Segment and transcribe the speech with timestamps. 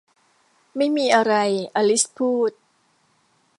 [0.75, 1.33] ไม่มีอะไร
[1.75, 2.51] อลิซพูด